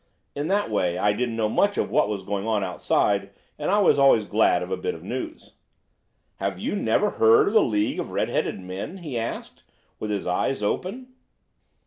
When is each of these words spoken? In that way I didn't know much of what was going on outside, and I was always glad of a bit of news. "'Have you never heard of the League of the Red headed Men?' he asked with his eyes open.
In 0.33 0.47
that 0.47 0.71
way 0.71 0.97
I 0.97 1.13
didn't 1.13 1.35
know 1.35 1.47
much 1.47 1.77
of 1.77 1.91
what 1.91 2.09
was 2.09 2.23
going 2.23 2.47
on 2.47 2.63
outside, 2.63 3.29
and 3.59 3.69
I 3.69 3.77
was 3.77 3.99
always 3.99 4.25
glad 4.25 4.63
of 4.63 4.71
a 4.71 4.75
bit 4.75 4.95
of 4.95 5.03
news. 5.03 5.53
"'Have 6.37 6.57
you 6.59 6.75
never 6.75 7.11
heard 7.11 7.49
of 7.49 7.53
the 7.53 7.61
League 7.61 7.99
of 7.99 8.07
the 8.07 8.13
Red 8.13 8.29
headed 8.29 8.59
Men?' 8.59 8.97
he 8.97 9.15
asked 9.15 9.61
with 9.99 10.09
his 10.09 10.25
eyes 10.25 10.63
open. 10.63 11.13